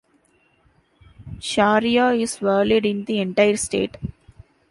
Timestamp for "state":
3.55-3.97